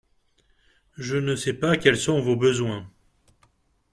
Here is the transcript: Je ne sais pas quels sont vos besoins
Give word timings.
Je 0.97 1.15
ne 1.17 1.35
sais 1.35 1.53
pas 1.53 1.77
quels 1.77 1.95
sont 1.95 2.21
vos 2.21 2.35
besoins 2.35 2.89